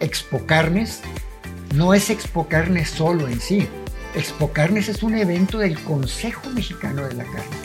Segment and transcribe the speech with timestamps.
[0.00, 1.02] Expo Carnes
[1.74, 3.68] no es Expo Carnes solo en sí.
[4.14, 7.56] Expo Carnes es un evento del Consejo Mexicano de la Carne.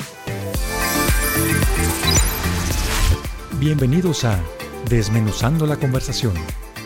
[3.58, 4.38] Bienvenidos a
[4.90, 6.34] Desmenuzando la Conversación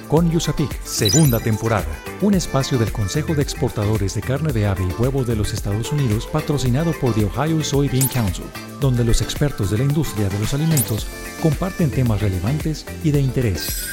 [0.07, 1.87] con Yusapic, segunda temporada,
[2.21, 5.91] un espacio del Consejo de Exportadores de Carne de Ave y Huevo de los Estados
[5.91, 8.45] Unidos patrocinado por The Ohio Soybean Council,
[8.79, 11.07] donde los expertos de la industria de los alimentos
[11.41, 13.85] comparten temas relevantes y de interés.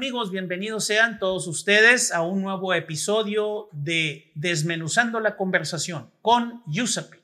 [0.00, 0.30] Hola, ¿qué tal amigos?
[0.30, 7.20] Bienvenidos sean todos ustedes a un nuevo episodio de Desmenuzando la Conversación con Yusapic.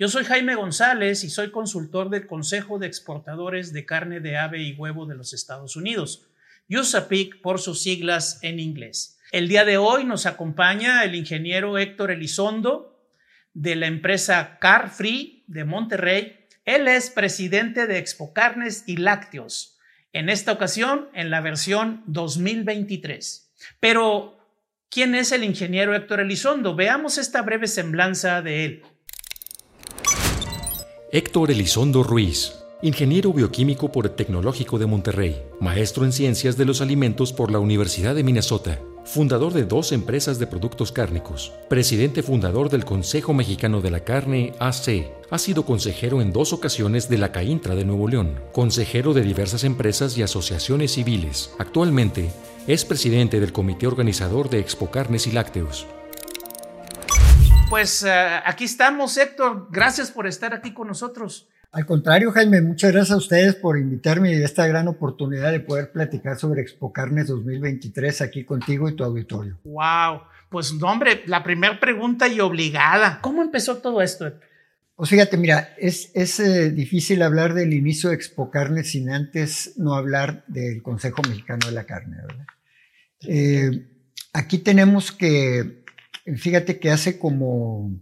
[0.00, 4.62] Yo soy Jaime González y soy consultor del Consejo de Exportadores de Carne de Ave
[4.62, 6.26] y Huevo de los Estados Unidos.
[6.68, 9.20] USAPIC por sus siglas en inglés.
[9.30, 13.00] El día de hoy nos acompaña el ingeniero Héctor Elizondo
[13.54, 16.48] de la empresa Car Free de Monterrey.
[16.64, 19.77] Él es presidente de Expo Carnes y Lácteos,
[20.12, 23.52] en esta ocasión en la versión 2023.
[23.80, 24.38] Pero,
[24.90, 26.74] ¿quién es el ingeniero Héctor Elizondo?
[26.74, 28.82] Veamos esta breve semblanza de él.
[31.12, 36.80] Héctor Elizondo Ruiz Ingeniero bioquímico por el Tecnológico de Monterrey, maestro en ciencias de los
[36.80, 38.78] alimentos por la Universidad de Minnesota,
[39.08, 44.52] fundador de dos empresas de productos cárnicos, presidente fundador del Consejo Mexicano de la Carne,
[44.60, 45.10] AC.
[45.30, 49.64] Ha sido consejero en dos ocasiones de la CAINTRA de Nuevo León, consejero de diversas
[49.64, 51.54] empresas y asociaciones civiles.
[51.58, 52.30] Actualmente
[52.66, 55.86] es presidente del comité organizador de Expo Carnes y Lácteos.
[57.70, 58.08] Pues uh,
[58.44, 59.68] aquí estamos, Héctor.
[59.70, 61.48] Gracias por estar aquí con nosotros.
[61.70, 65.92] Al contrario, Jaime, muchas gracias a ustedes por invitarme y esta gran oportunidad de poder
[65.92, 69.58] platicar sobre Expo Carnes 2023 aquí contigo y tu auditorio.
[69.64, 73.20] Wow, pues no, hombre, la primera pregunta y obligada.
[73.20, 74.32] ¿Cómo empezó todo esto?
[74.96, 79.74] Pues fíjate, mira, es, es eh, difícil hablar del inicio de Expo Carnes sin antes
[79.76, 82.46] no hablar del Consejo Mexicano de la Carne, ¿verdad?
[83.28, 83.88] Eh,
[84.32, 85.84] aquí tenemos que,
[86.36, 87.92] fíjate que hace como,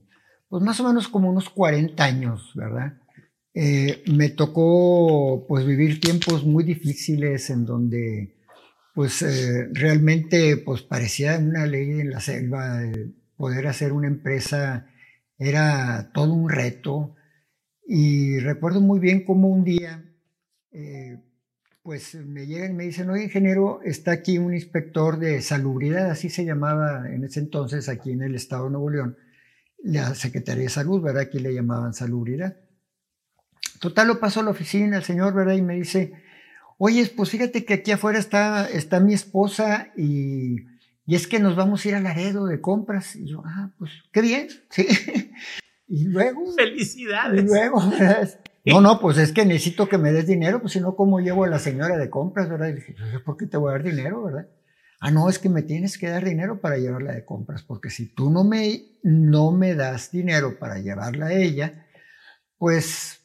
[0.48, 2.94] pues más o menos como unos 40 años, ¿verdad?
[3.58, 8.36] Eh, me tocó pues vivir tiempos muy difíciles en donde
[8.94, 12.82] pues eh, realmente pues parecía una ley en la selva,
[13.34, 14.90] poder hacer una empresa
[15.38, 17.14] era todo un reto
[17.86, 20.04] y recuerdo muy bien cómo un día
[20.72, 21.18] eh,
[21.82, 26.28] pues me llegan y me dicen, oye ingeniero, está aquí un inspector de salubridad, así
[26.28, 29.16] se llamaba en ese entonces aquí en el estado de Nuevo León,
[29.82, 31.22] la Secretaría de Salud, ¿verdad?
[31.22, 32.65] Aquí le llamaban salubridad.
[33.80, 35.54] Total, lo paso a la oficina, el señor, ¿verdad?
[35.54, 36.12] Y me dice,
[36.78, 40.66] oye, pues fíjate que aquí afuera está, está mi esposa y,
[41.06, 43.16] y es que nos vamos a ir a Laredo de compras.
[43.16, 44.86] Y yo, ah, pues qué bien, sí.
[45.88, 46.52] Y luego...
[46.52, 47.44] Felicidades.
[47.44, 48.40] Y luego, ¿verdad?
[48.64, 51.44] No, no, pues es que necesito que me des dinero, pues si no, ¿cómo llevo
[51.44, 52.68] a la señora de compras, verdad?
[52.68, 54.48] Y dije, pues, ¿por qué te voy a dar dinero, verdad?
[54.98, 58.06] Ah, no, es que me tienes que dar dinero para llevarla de compras, porque si
[58.06, 61.86] tú no me, no me das dinero para llevarla a ella,
[62.58, 63.20] pues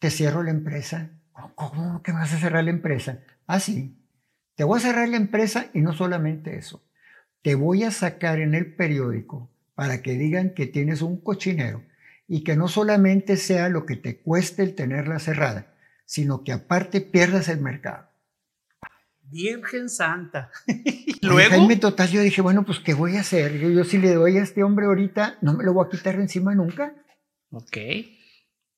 [0.00, 1.10] te cierro la empresa.
[1.54, 3.20] ¿Cómo que vas a cerrar la empresa?
[3.46, 3.96] Ah, sí.
[4.56, 6.82] Te voy a cerrar la empresa y no solamente eso.
[7.42, 11.84] Te voy a sacar en el periódico para que digan que tienes un cochinero
[12.26, 15.74] y que no solamente sea lo que te cueste el tenerla cerrada,
[16.04, 18.08] sino que aparte pierdas el mercado.
[19.22, 20.50] Virgen Santa.
[21.22, 21.50] Luego.
[21.50, 23.58] Jaime Total, yo dije, bueno, pues, ¿qué voy a hacer?
[23.58, 26.16] Yo, yo si le doy a este hombre ahorita, no me lo voy a quitar
[26.16, 26.94] de encima nunca.
[27.50, 27.76] Ok.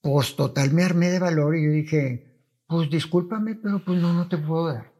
[0.02, 2.26] Pues total me armé de valor y yo dije,
[2.66, 4.92] pues discúlpame, pero pues no, no te puedo dar.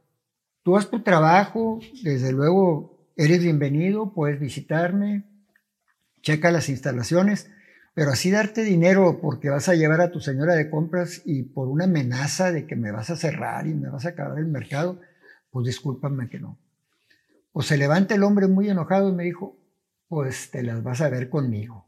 [0.63, 5.25] Tú haz tu trabajo, desde luego eres bienvenido, puedes visitarme,
[6.23, 7.51] checa las instalaciones,
[7.95, 11.67] pero así darte dinero porque vas a llevar a tu señora de compras y por
[11.67, 15.01] una amenaza de que me vas a cerrar y me vas a acabar el mercado,
[15.51, 16.61] pues discúlpame que no.
[17.51, 19.59] Pues se levanta el hombre muy enojado y me dijo,
[20.07, 21.87] pues te las vas a ver conmigo.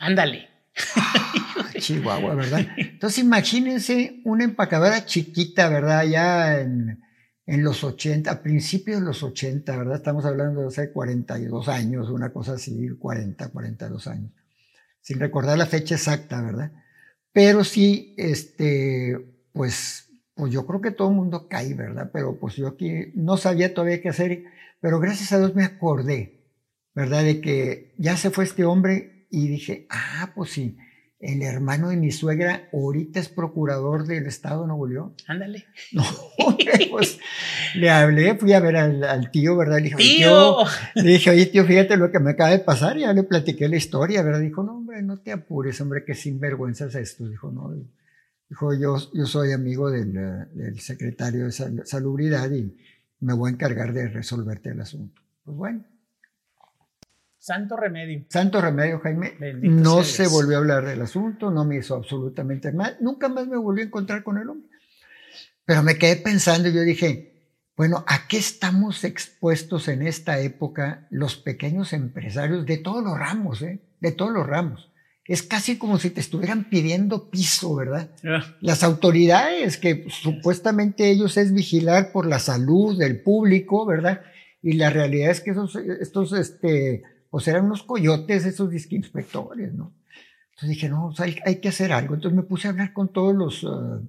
[0.00, 0.48] Ándale.
[1.80, 2.66] Chihuahua, ¿verdad?
[2.76, 6.04] Entonces imagínense una empacadora chiquita, ¿verdad?
[6.04, 7.00] Ya en,
[7.46, 9.96] en los 80, a principios de los 80, ¿verdad?
[9.96, 14.32] Estamos hablando de hace 42 años, una cosa así, 40, 42 años,
[15.00, 16.72] sin recordar la fecha exacta, ¿verdad?
[17.32, 19.16] Pero sí, este,
[19.52, 22.10] pues, pues yo creo que todo el mundo cae, ¿verdad?
[22.12, 24.44] Pero pues yo aquí no sabía todavía qué hacer,
[24.80, 26.44] pero gracias a Dios me acordé,
[26.94, 27.22] ¿verdad?
[27.22, 30.76] De que ya se fue este hombre y dije, ah, pues sí,
[31.18, 35.14] el hermano de mi suegra ahorita es procurador del Estado de Nuevo León.
[35.26, 35.66] Ándale.
[35.92, 36.04] No,
[36.90, 37.18] pues
[37.74, 39.78] le hablé, fui a ver al, tío, ¿verdad?
[39.78, 40.58] Le dije, ¡Tío!
[40.94, 42.96] le dije, oye, tío, fíjate lo que me acaba de pasar.
[42.96, 44.40] Y ya le platiqué la historia, ¿verdad?
[44.40, 47.28] Dijo, no, hombre, no te apures, hombre, que sinvergüenza es esto.
[47.28, 47.74] Dijo, no.
[48.48, 51.52] Dijo, yo, yo soy amigo del, del secretario de
[51.84, 52.76] Salubridad y,
[53.20, 55.22] me voy a encargar de resolverte el asunto.
[55.44, 55.84] Pues bueno.
[57.46, 58.24] Santo remedio.
[58.28, 59.34] Santo remedio, Jaime.
[59.62, 62.96] no se volvió a hablar del asunto, no me hizo absolutamente mal.
[63.00, 64.68] Nunca más me volví a encontrar con el hombre.
[65.64, 71.06] Pero me quedé pensando y yo dije, bueno, ¿a qué estamos expuestos en esta época
[71.08, 73.80] los pequeños empresarios de todos los ramos, eh?
[74.00, 74.90] de todos los ramos?
[75.24, 78.10] Es casi como si te estuvieran pidiendo piso, ¿verdad?
[78.60, 84.22] Las autoridades, que supuestamente ellos es vigilar por la salud del público, ¿verdad?
[84.62, 89.92] Y la realidad es que esos, estos, este, pues eran unos coyotes, esos inspectores, ¿no?
[90.50, 92.14] Entonces dije, no, hay, hay, que hacer algo.
[92.14, 94.00] Entonces me puse a hablar con todos los, uh,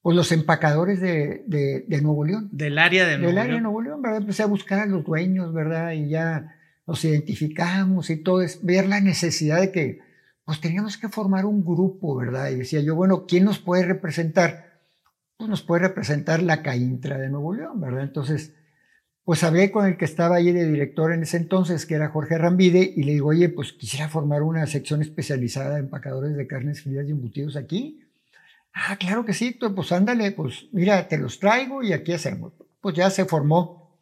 [0.00, 2.48] pues los empacadores de, de, Nuevo León.
[2.52, 4.20] Del área de Nuevo Del área de Nuevo León, ¿verdad?
[4.22, 5.92] Empecé a buscar a los dueños, ¿verdad?
[5.92, 10.00] Y ya nos identificamos y todo, es ver la necesidad de que,
[10.44, 12.50] pues teníamos que formar un grupo, ¿verdad?
[12.50, 14.80] Y decía yo, bueno, ¿quién nos puede representar?
[15.36, 18.02] Pues nos puede representar la CAINTRA de Nuevo León, ¿verdad?
[18.02, 18.54] Entonces,
[19.24, 22.38] pues hablé con el que estaba ahí de director en ese entonces, que era Jorge
[22.38, 26.82] Rambide, y le digo, oye, pues quisiera formar una sección especializada de empacadores de carnes
[26.82, 28.00] frías y embutidos aquí.
[28.74, 32.52] Ah, claro que sí, pues ándale, pues mira, te los traigo y aquí hacemos.
[32.80, 33.98] Pues ya se formó.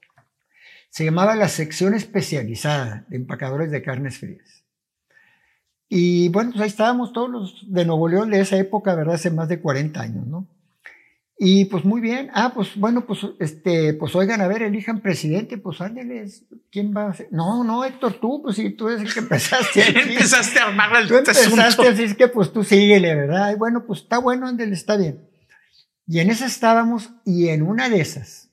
[0.89, 4.65] Se llamaba la sección especializada de empacadores de carnes frías.
[5.89, 9.17] Y bueno, pues ahí estábamos todos los de Nuevo León de esa época, ¿verdad?
[9.17, 10.47] Hace más de 40 años, ¿no?
[11.43, 12.29] Y pues muy bien.
[12.35, 17.09] Ah, pues bueno, pues este, pues oigan, a ver, elijan presidente, pues ándeles, ¿quién va
[17.09, 17.29] a ser?
[17.31, 19.89] No, no, Héctor, tú, pues sí, tú eres el que empezaste.
[19.89, 23.55] empezaste a armar el Tú empezaste, así es que pues tú síguele, ¿verdad?
[23.55, 25.31] Y bueno, pues está bueno, ándeles, está bien.
[26.07, 28.51] Y en esa estábamos, y en una de esas,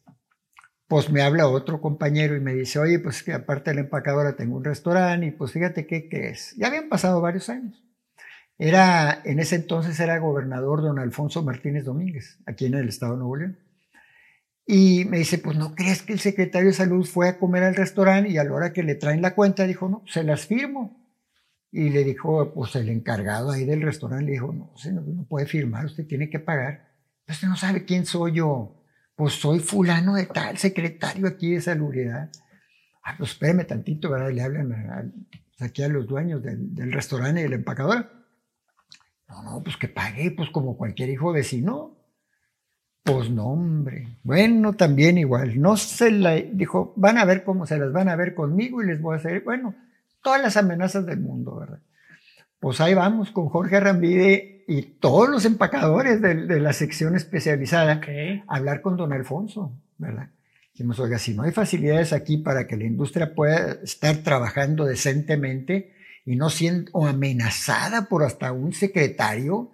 [0.87, 4.37] pues me habla otro compañero y me dice, oye, pues que aparte de la empacadora
[4.37, 6.55] tengo un restaurante, y pues fíjate qué, qué es.
[6.55, 7.83] Ya habían pasado varios años.
[8.59, 13.19] Era, en ese entonces era gobernador don Alfonso Martínez Domínguez, aquí en el estado de
[13.19, 13.59] Nuevo León.
[14.65, 17.75] Y me dice, pues no crees que el secretario de salud fue a comer al
[17.75, 21.07] restaurante y a la hora que le traen la cuenta dijo, no, se las firmo.
[21.71, 25.85] Y le dijo, pues el encargado ahí del restaurante le dijo, no, no, puede firmar,
[25.85, 26.89] usted tiene que pagar.
[27.27, 28.83] Usted no sabe quién soy yo.
[29.15, 32.29] Pues soy fulano de tal, secretario aquí de salubridad.
[33.03, 34.31] Ah, pues espéreme tantito, ¿verdad?
[34.31, 35.27] Le hablan
[35.59, 38.16] aquí a los dueños del, restaurante y del empacador.
[39.27, 41.95] No, no, pues que pague, pues como cualquier hijo vecino.
[43.03, 44.07] Pues no, hombre.
[44.23, 45.61] Bueno, también igual.
[45.61, 48.87] No se la dijo, van a ver cómo se las van a ver conmigo y
[48.87, 49.75] les voy a hacer, bueno,
[50.21, 51.79] todas las amenazas del mundo, ¿verdad?
[52.59, 58.01] Pues ahí vamos con Jorge Rambide y todos los empacadores de, la sección especializada
[58.47, 60.29] a hablar con don Alfonso, ¿verdad?
[60.73, 65.93] Dijimos, oiga, si no hay facilidades aquí para que la industria pueda estar trabajando decentemente,
[66.27, 69.71] y no siendo amenazada por hasta un secretario,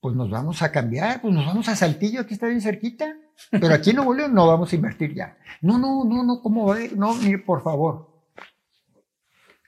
[0.00, 3.16] pues nos vamos a cambiar, pues nos vamos a Saltillo, aquí está bien cerquita,
[3.52, 5.38] pero aquí en Nuevo León no vamos a invertir ya.
[5.62, 6.98] No, no, no, no, ¿cómo va a ir?
[6.98, 8.10] No, ni por favor.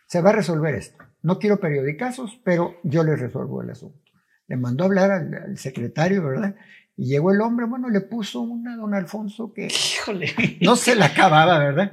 [0.09, 1.05] Se va a resolver esto.
[1.23, 4.03] No quiero periodicazos, pero yo le resuelvo el asunto.
[4.49, 6.57] Le mandó a hablar al secretario, ¿verdad?
[6.97, 9.69] Y llegó el hombre, bueno, le puso una a don Alfonso que
[10.61, 11.93] no se la acababa, ¿verdad?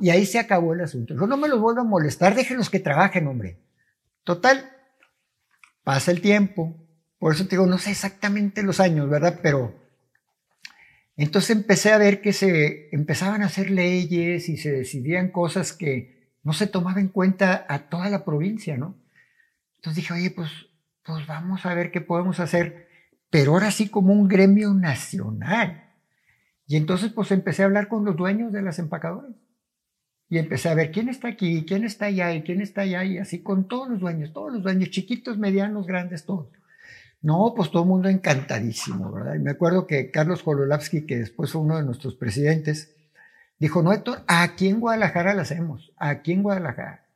[0.00, 1.14] Y ahí se acabó el asunto.
[1.14, 3.58] Yo no me los vuelvo a molestar, déjenlos que trabajen, hombre.
[4.24, 4.70] Total,
[5.84, 6.76] pasa el tiempo.
[7.18, 9.40] Por eso te digo, no sé exactamente los años, ¿verdad?
[9.42, 9.74] Pero
[11.16, 16.32] entonces empecé a ver que se empezaban a hacer leyes y se decidían cosas que
[16.42, 18.96] no se tomaban en cuenta a toda la provincia, ¿no?
[19.76, 20.50] Entonces dije, oye, pues,
[21.04, 22.87] pues vamos a ver qué podemos hacer
[23.30, 25.84] pero ahora sí como un gremio nacional.
[26.66, 29.32] Y entonces pues empecé a hablar con los dueños de las empacadoras.
[30.30, 33.16] Y empecé a ver quién está aquí, quién está allá y quién está allá y
[33.16, 36.48] así con todos los dueños, todos los dueños, chiquitos, medianos, grandes, todos.
[37.22, 39.34] No, pues todo el mundo encantadísimo, ¿verdad?
[39.34, 42.94] Y me acuerdo que Carlos Kololavsky, que después fue uno de nuestros presidentes,
[43.58, 47.07] dijo, no, Héctor, aquí en Guadalajara la hacemos, aquí en Guadalajara.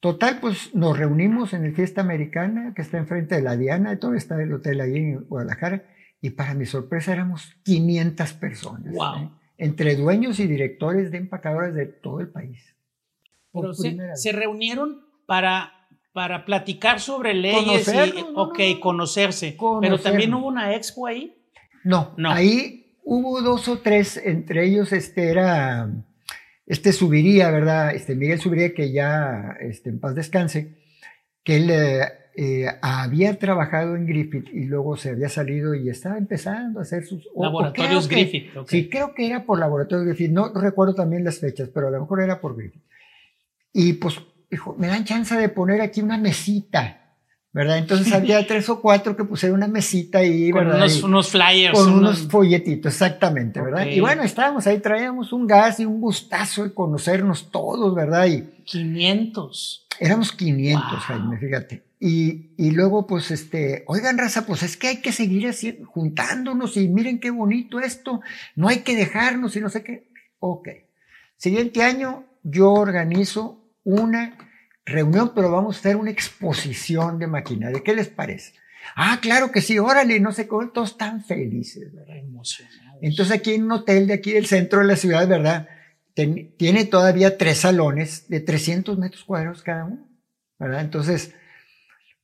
[0.00, 3.98] Total, pues nos reunimos en el Fiesta Americana, que está enfrente de la Diana, y
[3.98, 5.84] todo está el hotel ahí en Guadalajara,
[6.20, 9.30] y para mi sorpresa éramos 500 personas, ¿eh?
[9.56, 12.76] entre dueños y directores de empacadoras de todo el país.
[13.52, 15.72] Pero se, reunieron para,
[16.12, 19.56] para platicar sobre leyes y, ok, conocerse.
[19.80, 21.34] Pero también hubo una expo ahí.
[21.82, 25.90] No, no, ahí hubo dos o tres, entre ellos este era
[26.68, 27.94] este subiría, ¿verdad?
[27.94, 30.76] Este Miguel Subiría, que ya este, en paz descanse,
[31.42, 32.02] que él eh,
[32.36, 37.06] eh, había trabajado en Griffith y luego se había salido y estaba empezando a hacer
[37.06, 37.26] sus...
[37.34, 38.50] Laboratorios Griffith.
[38.66, 42.00] Sí, creo que era por Laboratorios Griffith, no recuerdo también las fechas, pero a lo
[42.00, 42.84] mejor era por Griffith.
[43.72, 44.20] Y pues
[44.50, 47.07] dijo, me dan chance de poner aquí una mesita
[47.52, 47.78] ¿verdad?
[47.78, 50.82] Entonces había tres o cuatro que pusieron una mesita ahí, con ¿verdad?
[50.82, 51.78] Unos, unos, flyers.
[51.78, 53.82] Con unos, folletitos, exactamente, ¿verdad?
[53.82, 53.96] Okay.
[53.96, 58.26] Y bueno, estábamos ahí, traíamos un gas y un gustazo de conocernos todos, ¿verdad?
[58.26, 59.86] Y 500.
[60.00, 60.98] Éramos 500, Wow.
[61.00, 61.84] Jaime, fíjate.
[62.00, 66.76] Y, y luego, pues, este, oigan, raza, pues es que hay que seguir así, juntándonos
[66.76, 68.20] y miren qué bonito esto,
[68.54, 70.08] no hay que dejarnos y no sé qué.
[70.38, 70.68] Ok.
[71.36, 74.36] Siguiente año, yo organizo una
[74.88, 77.82] reunión, pero vamos a hacer una exposición de maquinaria.
[77.84, 78.54] ¿Qué les parece?
[78.96, 82.16] Ah, claro que sí, órale, no sé cómo, todos están felices, ¿verdad?
[82.16, 82.98] Emocionados.
[83.02, 85.68] Entonces aquí en un hotel de aquí del centro de la ciudad, ¿verdad?
[86.14, 90.08] Ten- tiene todavía tres salones de 300 metros cuadrados cada uno,
[90.58, 90.80] ¿verdad?
[90.80, 91.34] Entonces,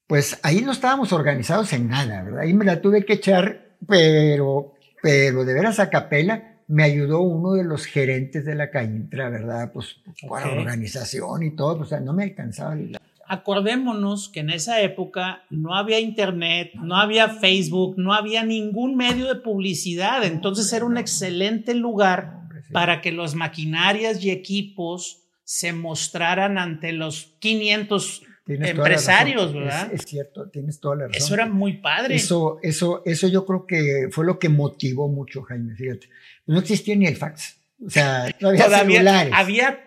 [0.06, 2.40] pues ahí no estábamos organizados en nada, ¿verdad?
[2.40, 7.52] Ahí me la tuve que echar, pero, pero de veras a capela me ayudó uno
[7.52, 9.70] de los gerentes de la Caintra, ¿verdad?
[9.72, 10.46] Pues por Ok.
[10.58, 12.74] organización y todo, pues, o sea, no me alcanzaba.
[12.74, 18.96] la- Acordémonos que en esa época no había internet, no había Facebook, no había ningún
[18.96, 20.24] medio de publicidad.
[20.24, 22.40] Entonces era un excelente lugar
[22.72, 29.54] para que las maquinarias y equipos se mostraran ante los 500 Tienes empresarios.
[29.54, 29.90] ¿verdad?
[29.92, 31.22] Es, es cierto, tienes toda la razón.
[31.22, 32.14] Eso era muy padre.
[32.16, 36.08] Eso, eso, eso yo creo que fue lo que motivó mucho, Jaime, fíjate.
[36.46, 37.56] No existía ni el fax.
[37.84, 39.32] O sea, no había Todavía celulares.
[39.34, 39.80] había,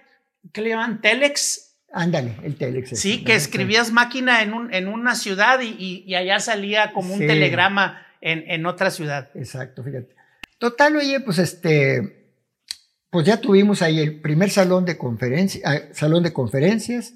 [0.51, 1.01] ¿qué le llaman?
[1.01, 1.75] Telex.
[1.93, 2.99] Ándale, el telex.
[2.99, 3.37] Sí, que ¿verdad?
[3.37, 7.27] escribías máquina en, un, en una ciudad y, y- y allá salía como un Sí.
[7.27, 9.29] telegrama en, en otra ciudad.
[9.35, 10.15] Exacto, fíjate.
[10.57, 12.33] Total, oye, pues este,
[13.11, 17.13] pues ya tuvimos ahí el primer salón de conferencias, salón de conferencias,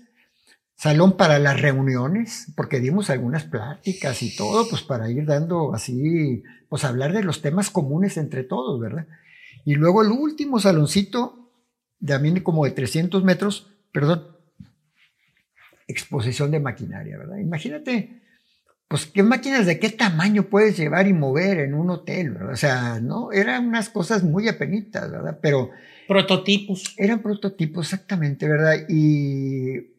[0.81, 6.41] salón para las reuniones, porque dimos algunas pláticas y todo, pues para ir dando así,
[6.69, 9.05] pues hablar de los temas comunes entre todos, ¿verdad?
[9.63, 11.51] Y luego el último saloncito,
[12.03, 14.25] también como de 300 metros, perdón,
[15.87, 17.37] exposición de maquinaria, ¿verdad?
[17.37, 18.23] Imagínate,
[18.87, 22.53] pues qué máquinas de qué tamaño puedes llevar y mover en un hotel, ¿verdad?
[22.53, 25.37] O sea, no, eran unas cosas muy apenitas, ¿verdad?
[25.43, 25.69] Pero
[26.07, 26.95] Prototipos.
[26.97, 28.77] eran prototipos exactamente, ¿verdad?
[28.89, 29.91] Y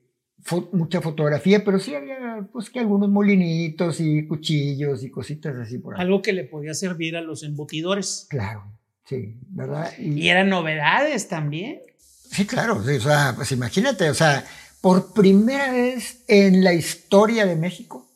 [0.45, 5.79] fo- mucha fotografía, pero sí había, pues que algunos molinitos y cuchillos y cositas así
[5.79, 6.03] por ahí.
[6.03, 8.27] Algo que le podía servir a los embutidores.
[8.31, 8.65] Claro,
[9.05, 9.91] sí, ¿verdad?
[9.99, 11.81] Y eran novedades también.
[11.99, 14.45] Sí, claro, sí, o sea, pues imagínate, o sea,
[14.81, 18.09] por primera vez en la historia de México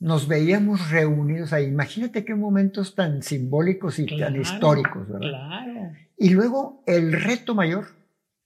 [0.00, 1.64] nos veíamos reunidos ahí.
[1.66, 5.28] Imagínate qué momentos tan simbólicos y tan históricos, ¿verdad?
[5.28, 5.92] Claro.
[6.16, 7.88] Y luego el reto mayor,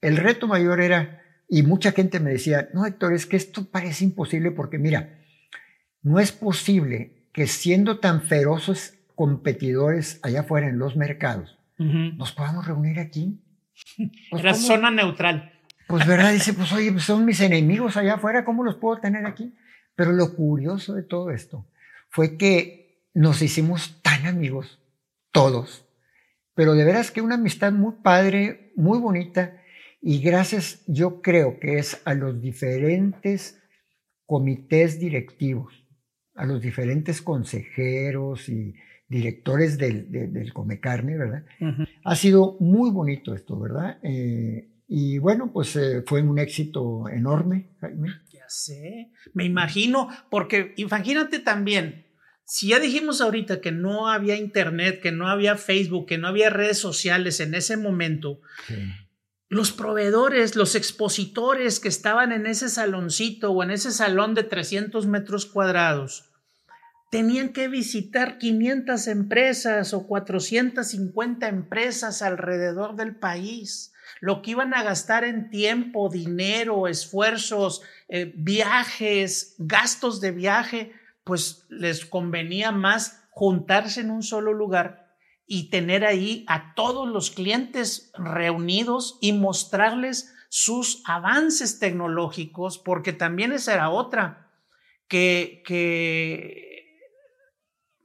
[0.00, 1.21] el reto mayor era,
[1.54, 5.18] y mucha gente me decía, no, Héctor, es que esto parece imposible porque mira,
[6.02, 12.16] no es posible que siendo tan feroces competidores allá afuera en los mercados, Ujú.
[12.16, 13.38] nos podamos reunir aquí.
[14.30, 14.64] Pues, Era ¿cómo?
[14.64, 15.52] zona neutral.
[15.88, 19.26] Pues verdad, dice, pues oye, pues son mis enemigos allá afuera, ¿cómo los puedo tener
[19.26, 19.52] aquí?
[19.94, 21.66] Pero lo curioso de todo esto
[22.08, 24.80] fue que nos hicimos tan amigos,
[25.32, 25.84] todos,
[26.54, 29.58] pero de veras que una amistad muy padre, muy bonita,
[30.02, 33.62] y gracias, yo creo que es a los diferentes
[34.26, 35.72] comités directivos,
[36.34, 38.74] a los diferentes consejeros y
[39.08, 41.44] directores del, de- del Comecarne, ¿verdad?
[42.04, 43.98] Ha sido muy bonito esto, ¿verdad?
[44.02, 48.08] Eh, y bueno, pues eh, fue un éxito enorme, Jaime.
[48.32, 52.06] Ya sé, me imagino, porque imagínate también,
[52.44, 56.50] si ya dijimos ahorita que no había internet, que no había Facebook, que no había
[56.50, 58.40] redes sociales en ese momento,
[59.52, 65.06] los proveedores, los expositores que estaban en ese saloncito o en ese salón de 300
[65.06, 66.30] metros cuadrados,
[67.10, 73.92] tenían que visitar 500 empresas o 450 empresas alrededor del país.
[74.20, 80.92] Lo que iban a gastar en tiempo, dinero, esfuerzos, eh, viajes, gastos de viaje,
[81.24, 85.01] pues les convenía más juntarse en un solo lugar
[85.54, 93.52] y tener ahí a todos los clientes reunidos y mostrarles sus avances tecnológicos, porque también
[93.52, 94.50] esa era otra,
[95.08, 96.96] que, que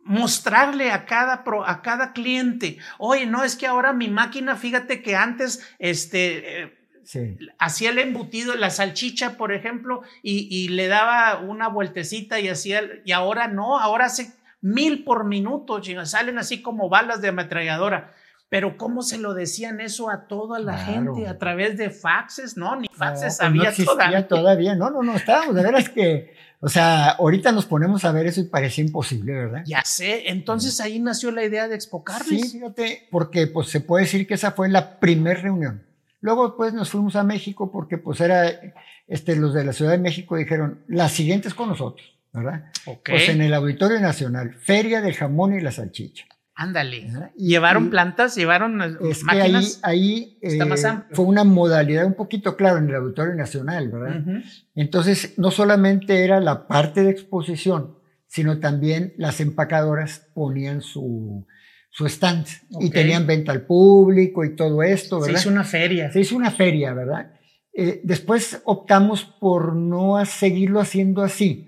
[0.04, 5.02] mostrarle a cada, pro, a cada cliente, oye, no, es que ahora mi máquina, fíjate
[5.02, 6.64] que antes, este...
[6.64, 6.74] Eh,
[7.08, 7.38] Sí.
[7.58, 12.82] hacía el embutido, la salchicha, por ejemplo, y, y, le daba una vueltecita y hacía,
[13.06, 18.14] y ahora no, ahora hace mil por minuto, salen así como balas de ametralladora.
[18.50, 21.16] Pero ¿cómo se lo decían eso a toda la claro.
[21.16, 21.28] gente?
[21.28, 22.56] ¿A través de faxes?
[22.56, 24.28] No, ni faxes no, había pues no todavía.
[24.28, 24.76] todavía.
[24.76, 28.40] No, no, no, estábamos, de veras que, o sea, ahorita nos ponemos a ver eso
[28.40, 29.64] y parecía imposible, ¿verdad?
[29.66, 32.52] Ya sé, entonces ahí nació la idea de expocarles.
[32.52, 35.84] Sí, fíjate, porque pues se puede decir que esa fue la primera reunión.
[36.22, 38.50] Luego pues nos fuimos a México porque pues era,
[39.08, 42.17] este, los de la Ciudad de México dijeron, las siguientes con nosotros.
[42.34, 42.72] ¿Verdad?
[42.86, 43.10] Ok.
[43.10, 46.26] Pues en el Auditorio Nacional, Feria del Jamón y la Salchicha.
[46.60, 47.06] Ándale.
[47.12, 47.32] ¿verdad?
[47.38, 48.36] ¿Llevaron y- plantas?
[48.36, 49.80] ¿Llevaron eh, Es que ahí, máquinas?
[49.84, 54.24] ahí Está eh, más fue una modalidad un poquito claro en el Auditorio Nacional, ¿verdad?
[54.76, 61.46] Entonces, no solamente era la parte de exposición, sino también las empacadoras ponían su,
[61.92, 62.48] su stand
[62.80, 65.40] y tenían venta al público y todo esto, Se ¿verdad?
[65.42, 66.12] hizo una feria.
[66.12, 67.34] Se hizo una feria, ¿verdad?
[67.74, 71.67] Eh, después optamos por no seguirlo haciendo así,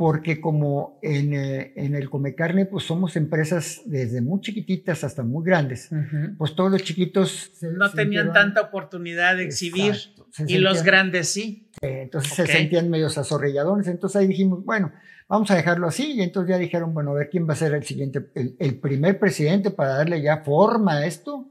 [0.00, 5.22] porque como en, eh, en el Come Carne, pues somos empresas desde muy chiquititas hasta
[5.22, 5.90] muy grandes,
[6.38, 10.82] pues todos los chiquitos se- No se tenían tanta oportunidad de exhibir Exacto, y los
[10.84, 11.68] grandes sí.
[11.82, 13.88] eh, entonces se sentían medios azorrilladones.
[13.88, 14.90] Entonces ahí dijimos, bueno,
[15.28, 16.12] vamos a dejarlo así.
[16.12, 18.80] Y entonces ya dijeron, bueno, a ver quién va a ser el siguiente, el, el
[18.80, 21.46] primer presidente para darle ya forma a esto.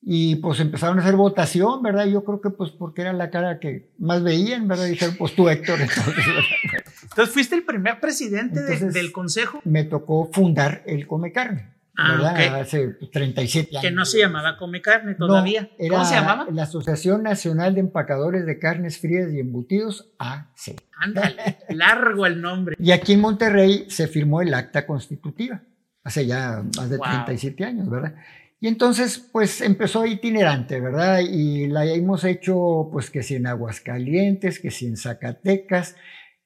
[0.00, 2.06] Y pues empezaron a hacer votación, ¿verdad?
[2.06, 4.86] Yo creo que pues porque era la cara que más veían, ¿verdad?
[4.86, 5.78] Dijeron, pues tú, Héctor.
[5.80, 6.77] Entonces, ¿verdad?
[7.18, 11.74] Entonces fuiste el primer presidente de- Entonces- del consejo me tocó fundar el Come Carne,
[11.96, 12.32] Ah, ¿verdad?
[12.34, 12.60] ok.
[12.62, 13.82] Hace pues, 37 años.
[13.82, 15.68] que no se llamaba Come Carne No, todavía.
[15.80, 16.46] era ¿Cómo se llamaba?
[16.52, 20.76] La Asociación Nacional de Empacadores de Carnes Frías y Embutidos, AC.
[20.96, 22.76] Ándale, largo el nombre.
[22.78, 25.60] Y aquí en Monterrey se firmó el acta constitutiva,
[26.04, 27.06] hace ya más de Wow.
[27.08, 28.14] 37 años, ¿verdad?
[28.60, 31.18] Y entonces, pues empezó itinerante, ¿verdad?
[31.28, 35.96] Y la hemos hecho, pues que si en Aguascalientes, que si en Zacatecas,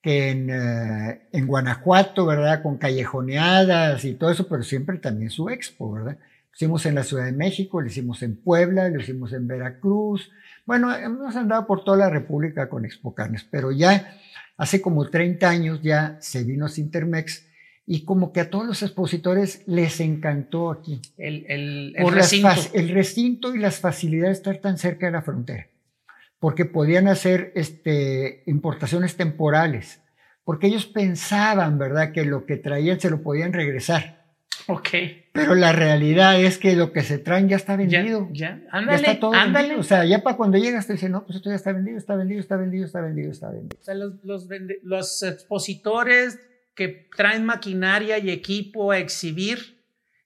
[0.02, 2.62] en, eh, en Guanajuato, ¿verdad?
[2.62, 6.18] Con callejoneadas y todo eso, pero siempre también su expo, ¿verdad?
[6.18, 10.30] Lo hicimos en la Ciudad de México, lo hicimos en Puebla, lo hicimos en Veracruz.
[10.66, 14.18] Bueno, hemos andado por toda la República con Expo Carnes, pero ya
[14.56, 17.46] hace como 30 años ya se vino Sintermex
[17.86, 21.00] y como que a todos los expositores les encantó aquí.
[21.16, 22.50] El, el, el las recinto.
[22.74, 25.66] el recinto y las facilidades de estar tan cerca de la frontera.
[26.42, 30.00] Porque podían hacer este, importaciones temporales.
[30.44, 34.20] Porque ellos pensaban, ¿verdad?, que lo que traían se lo podían regresar.
[34.66, 34.88] Ok.
[35.32, 38.28] Pero la realidad es que lo que se traen ya está Ya, vendido.
[38.32, 38.60] ya.
[38.60, 39.68] Ya Ándale, está todo ándale.
[39.68, 39.80] vendido.
[39.80, 42.16] O sea, ya para cuando llegas te dicen, no, pues esto ya está vendido, está
[42.16, 43.78] vendido, está vendido, está vendido, está vendido.
[43.80, 44.48] O sea, los, los,
[44.82, 46.40] los expositores
[46.74, 49.81] que traen maquinaria y equipo a exhibir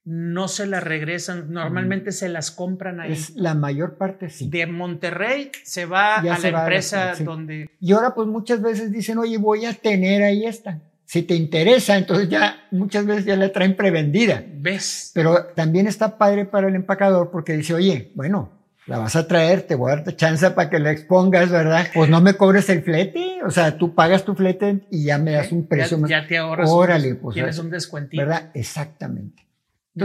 [0.09, 3.11] no se las regresan, normalmente se las compran ahí.
[3.11, 4.47] Es la mayor parte sí.
[4.49, 7.23] De Monterrey se va Ya a se la va a la- empresa sí.
[7.25, 10.79] donde Y ahora pues muchas veces dicen, oye, voy a tener ahí esta.
[11.03, 14.41] Si te interesa, entonces ya muchas veces ya la traen prevendida.
[14.47, 15.11] ves.
[15.13, 18.49] Pero también está padre para el empacador porque dice, oye, bueno,
[18.85, 21.85] la vas a traer, te voy a darte chance para que la expongas, ¿verdad?
[21.93, 25.31] Pues no me cobres el flete, o sea, tú pagas tu flete y ya me
[25.33, 26.69] das un precio ya, más, ya te ahorras.
[26.71, 27.65] Órale, un, pues, tienes ¿verdad?
[27.65, 28.21] un descuentito.
[28.21, 28.51] ¿verdad?
[28.53, 29.43] Exactamente.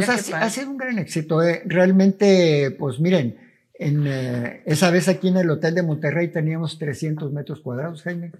[0.00, 1.42] Entonces, ha sido un gran éxito.
[1.42, 1.62] eh.
[1.66, 3.36] Realmente, pues miren,
[3.74, 8.32] en, eh, esa vez aquí en el Hotel de Monterrey teníamos 300 metros cuadrados, Jaime.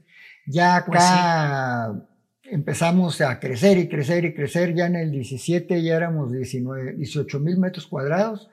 [0.47, 1.95] Ya Pues acá
[2.45, 4.75] empezamos a crecer y crecer y crecer.
[4.75, 8.49] Ya en el 17 ya éramos 19, 18 mil metros cuadrados.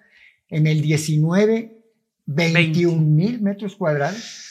[0.50, 1.78] En el 19,
[2.26, 4.46] 21 mil metros cuadrados.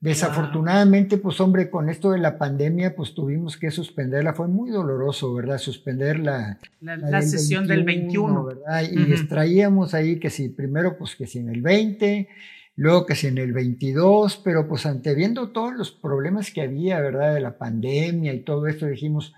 [0.00, 4.34] Desafortunadamente, pues hombre, con esto de la pandemia, pues tuvimos que suspenderla.
[4.34, 5.58] Fue muy doloroso, ¿verdad?
[5.58, 8.44] Suspender la, la, la la del sesión del 21.
[8.44, 8.82] ¿verdad?
[8.90, 12.28] Y extraíamos ahí que si primero pues que si en el 20,
[12.76, 17.00] luego que si en el 22, pero pues ante viendo todos los problemas que había,
[17.00, 17.34] ¿verdad?
[17.34, 19.32] De la pandemia y todo esto, dijimos,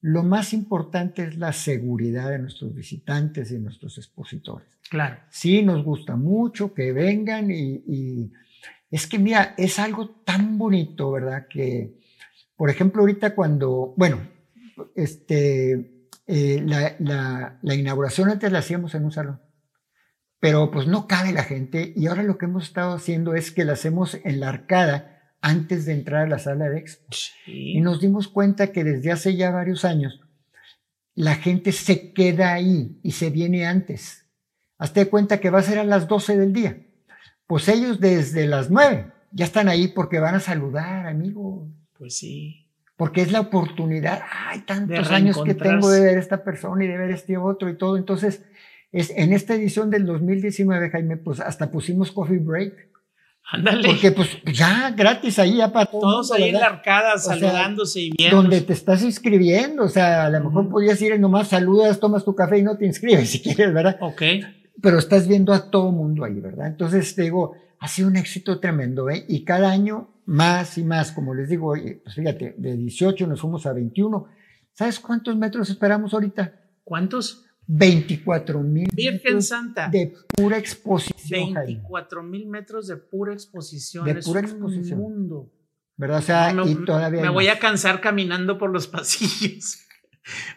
[0.00, 4.68] lo más importante es la seguridad de nuestros visitantes y nuestros expositores.
[4.88, 5.16] Claro.
[5.28, 8.32] Sí, nos gusta mucho que vengan y, y
[8.90, 11.46] es que mira, es algo tan bonito, ¿verdad?
[11.48, 11.98] Que,
[12.56, 14.20] por ejemplo, ahorita cuando, bueno,
[14.94, 19.40] este, eh, la, la- la inauguración antes la hacíamos en un salón,
[20.40, 23.64] pero pues no cabe la gente y ahora lo que hemos estado haciendo es que
[23.64, 27.06] la hacemos en la arcada antes de entrar a la sala de expo.
[27.46, 27.80] Y Sí.
[27.80, 30.20] nos dimos cuenta que desde hace ya varios años
[31.14, 34.26] la gente se queda ahí y se viene antes.
[34.78, 36.86] Hazte cuenta que va a ser a las 12 del día.
[37.48, 41.66] Pues ellos desde las 9 ya están ahí porque van a saludar, amigo.
[41.98, 42.66] Pues sí.
[42.96, 44.22] Porque es la oportunidad.
[44.46, 47.70] Hay tantos años que tengo de ver a esta persona y de ver este otro
[47.70, 47.96] y todo.
[47.96, 48.42] Entonces,
[48.92, 52.88] es, en esta edición del 2019, Jaime, pues hasta pusimos coffee break.
[53.50, 53.88] Ándale.
[53.88, 58.00] Porque pues ya gratis ahí ya para Todos mundo, ahí en la arcada sea, saludándose
[58.00, 58.36] y viendo.
[58.36, 60.70] donde te estás inscribiendo, o sea, a lo mejor Ujú.
[60.72, 63.96] podías ir y nomás saludas, tomas tu café y no te inscribes si quieres, ¿verdad?
[64.00, 64.22] Ok.
[64.80, 66.68] Pero estás viendo a todo mundo ahí, ¿verdad?
[66.68, 69.24] Entonces te digo, ha sido un éxito tremendo, ¿eh?
[69.28, 73.66] Y cada año más y más, como les digo, pues fíjate, de 18 nos fuimos
[73.66, 74.26] a 21.
[74.72, 76.54] ¿Sabes cuántos metros esperamos ahorita?
[76.84, 77.44] ¿Cuántos?
[77.70, 79.88] 24 mil Virgen Santa.
[79.88, 81.74] de pura exposición, Jaime.
[81.74, 84.06] 24 mil metros de pura exposición.
[84.06, 84.98] De Es pura un exposición.
[85.00, 85.52] mundo.
[85.96, 86.18] ¿verdad?
[86.18, 87.20] O sea, me, y todavía.
[87.20, 89.84] Me voy a cansar caminando por los pasillos.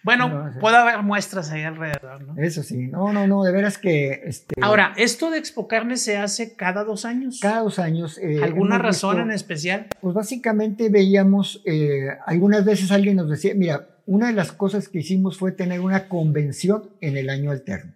[0.03, 2.41] Bueno, no, puede haber muestras ahí alrededor, ¿no?
[2.41, 4.21] Eso sí, no, no, no, de veras que...
[4.25, 7.39] Este, Ahora, ¿esto de Expo Carne se hace cada dos años?
[7.41, 8.17] Cada dos años.
[8.17, 9.87] Eh, ¿Alguna razón visto, en especial?
[10.01, 14.99] Pues básicamente veíamos, eh, algunas veces alguien nos decía, mira, una de las cosas que
[14.99, 17.93] hicimos fue tener una convención en el año alterno.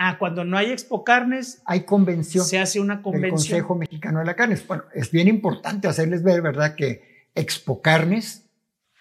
[0.00, 2.44] Ah, cuando no hay Expo Carnes, hay convención.
[2.44, 3.22] Se hace una convención.
[3.22, 4.56] Del Consejo Mexicano de la Carne.
[4.68, 8.44] Bueno, es bien importante hacerles ver, ¿verdad?, que Expo Carnes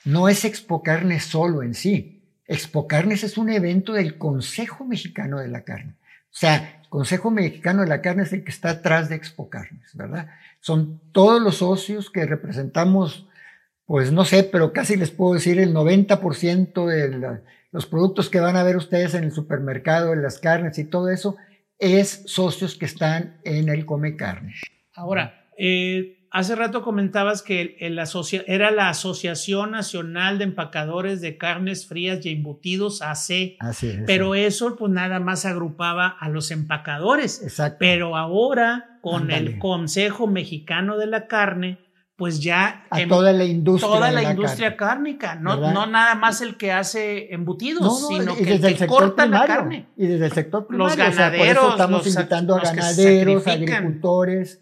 [0.05, 2.16] no es Expo Carnes solo en sí.
[2.47, 5.95] Expo Carnes es un evento del Consejo Mexicano de la Carne.
[6.31, 9.49] O sea, el Consejo Mexicano de la Carne es el que está atrás de Expo
[9.49, 10.29] Carnes, ¿verdad?
[10.59, 13.27] Son todos los socios que representamos,
[13.85, 18.55] pues no sé, pero casi les puedo decir el 90% de los productos que van
[18.55, 21.35] a ver ustedes en el supermercado, en las carnes y todo eso,
[21.79, 24.55] es socios que están en el Come Carne.
[24.93, 27.99] Ahora, eh, hace rato comentabas que el,
[28.47, 33.57] era la Asociación Nacional de Empacadores de Carnes Frías y Embutidos, AC.
[33.59, 37.41] Así es, pero eso pues nada más agrupaba a los empacadores.
[37.43, 37.77] Exacto.
[37.79, 41.79] Pero ahora con el Consejo Mexicano de la Carne,
[42.17, 45.17] pues ya a toda la industria toda la, la industria carne.
[45.19, 48.67] cárnica no, no nada más el que hace embutidos no, no, sino y que, desde
[48.69, 51.37] el que corta primario, la carne y desde el sector primario los ganaderos o sea,
[51.37, 54.61] por eso estamos los, invitando a ganaderos agricultores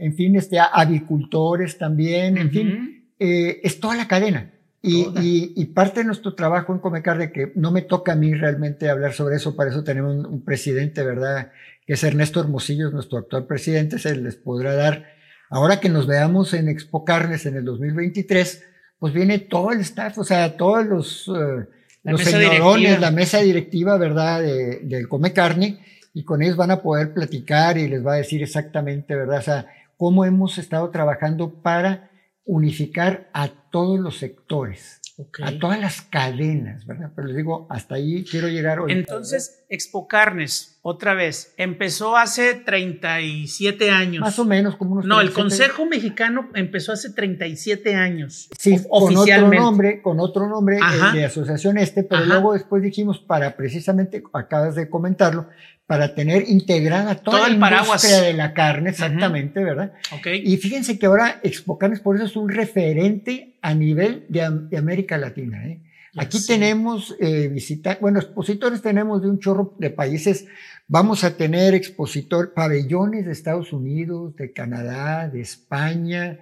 [0.00, 2.52] en fin este avicultores también en uh -huh.
[2.52, 7.32] fin eh, es toda la cadena y, y, y, parte de nuestro trabajo en Comecarne,
[7.32, 10.42] que no me toca a mí realmente hablar sobre eso, para eso tenemos un, un
[10.42, 11.52] presidente, ¿verdad?
[11.86, 15.04] Que es Ernesto Hermosillo, nuestro actual presidente, se les podrá dar
[15.50, 18.64] Ahora que nos veamos en Expo Carnes en el 2023,
[19.00, 21.66] pues viene todo el staff, o sea, todos los, uh,
[22.04, 25.80] la los señorones, la mesa directiva, ¿verdad?, de, del Come Carne,
[26.14, 29.42] y con ellos van a poder platicar y les va a decir exactamente, ¿verdad?, o
[29.42, 29.66] sea,
[30.00, 32.10] cómo hemos estado trabajando para
[32.46, 34.98] unificar a todos los sectores.
[35.18, 35.44] Okay.
[35.44, 37.12] a todas las cadenas, ¿verdad?
[37.14, 38.92] Pero les digo, hasta ahí quiero llegar hoy.
[38.92, 44.20] Entonces, Expo Carnes, otra vez, empezó hace 37 años.
[44.22, 48.48] Más o menos, como unos No, el Consejo Mexicano empezó hace 37 años.
[48.58, 49.56] Sí, oficialmente.
[49.56, 52.32] con otro nombre, con otro nombre eh, de asociación este, pero Ajá.
[52.32, 55.48] luego después dijimos para precisamente, acabas de comentarlo,
[55.84, 58.02] para tener integrada toda Todo la paraguas.
[58.04, 59.92] industria de la carne, exactamente, ¿verdad?
[60.18, 60.40] Okay.
[60.44, 64.78] Y fíjense que ahora Expo Carnes por eso es un referente a nivel de, de
[64.78, 65.66] América Latina.
[65.66, 65.82] ¿eh?
[66.16, 66.46] Aquí sí.
[66.48, 70.46] tenemos eh, visitar, bueno, expositores tenemos de un chorro de países.
[70.88, 76.40] Vamos a tener expositor, pabellones de Estados Unidos, de Canadá, de España,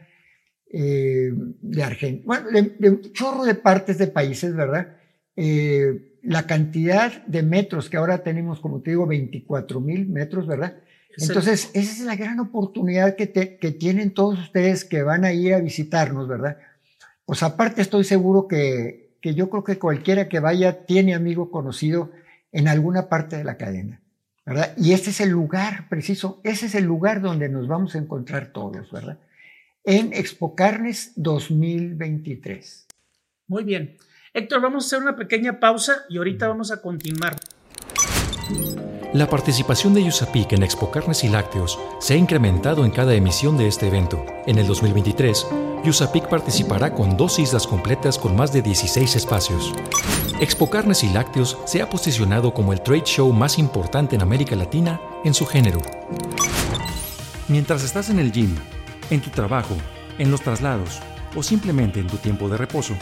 [0.71, 4.97] eh, de Argentina, bueno, de, de, un chorro de partes de países, ¿verdad?
[5.37, 10.79] Eh, la cantidad de metros que ahora tenemos, como te digo, 24 mil metros, ¿verdad?
[11.17, 15.33] Entonces, esa es la gran oportunidad que, te, que tienen todos ustedes que van a
[15.33, 16.59] ir a visitarnos, ¿verdad?
[17.25, 22.11] Pues aparte estoy seguro que, que yo creo que cualquiera que vaya tiene amigo conocido
[22.53, 24.01] en alguna parte de la cadena,
[24.47, 24.75] ¿verdad?
[24.77, 28.53] Y este es el lugar preciso, ese es el lugar donde nos vamos a encontrar
[28.53, 29.19] todos, ¿verdad?
[29.85, 32.87] En Expo Carnes 2023.
[33.47, 33.97] Muy bien.
[34.35, 37.37] Héctor, vamos a hacer una pequeña pausa y ahorita vamos a continuar.
[39.19, 43.59] La participación de USAPIC en Expo Carnes y Lácteos se ha incrementado en cada emisión
[43.59, 44.25] de este evento.
[44.47, 45.45] En el 2023,
[45.85, 49.73] USAPIC participará con dos islas completas con más de 16 espacios.
[50.39, 54.55] Expo Carnes y Lácteos se ha posicionado como el trade show más importante en América
[54.55, 55.83] Latina en su género.
[57.49, 58.55] Mientras estás en el gym,
[59.11, 59.75] en tu trabajo,
[60.19, 61.01] en los traslados
[61.35, 62.95] o simplemente en tu tiempo de reposo,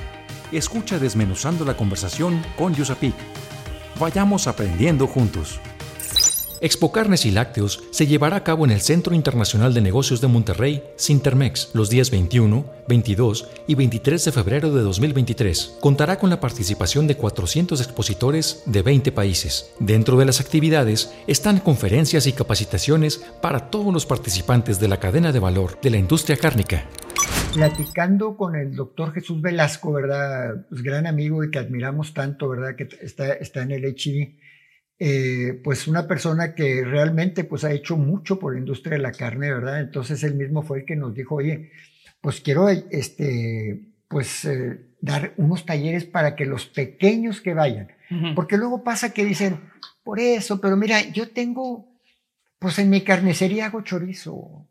[0.50, 3.14] escucha desmenuzando la conversación con USAPIC.
[4.00, 5.60] Vayamos aprendiendo juntos.
[6.60, 10.28] Expo Carnes y Lácteos se llevará a cabo en el Centro Internacional de Negocios de
[10.28, 15.78] Monterrey, Sintermex, los días 21, 22 y 23 de febrero de 2023.
[15.80, 19.72] Contará con la participación de 400 expositores de 20 países.
[19.78, 25.32] Dentro de las actividades están conferencias y capacitaciones para todos los participantes de la cadena
[25.32, 26.86] de valor de la industria cárnica
[27.56, 30.66] platicando con el doctor Jesús Velasco, ¿verdad?
[30.68, 32.76] Pues gran amigo y que admiramos tanto, ¿verdad?
[32.76, 34.34] Que está, está en el HIV.
[34.98, 39.12] Eh, pues una persona que realmente pues ha hecho mucho por la industria de la
[39.12, 39.80] carne, ¿verdad?
[39.80, 41.70] Entonces él mismo fue el que nos dijo, oye,
[42.22, 48.14] pues quiero este, pues eh, dar unos talleres para que los pequeños que vayan, uh
[48.14, 48.34] -huh.
[48.34, 49.60] porque luego pasa que dicen,
[50.02, 51.88] por eso, pero mira, yo tengo,
[52.58, 54.66] pues en mi carnicería hago chorizo,